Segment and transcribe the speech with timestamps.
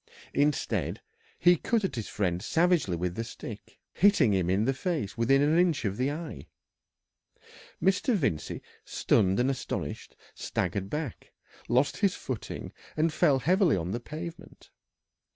[0.33, 0.99] Instead,
[1.37, 5.43] he cut at his friend savagely with the stick, hitting him in the face within
[5.43, 6.47] an inch of the eye.
[7.79, 8.15] Mr.
[8.15, 11.31] Vincey, stunned and astonished, staggered back,
[11.69, 14.71] lost his footing, and fell heavily on the pavement.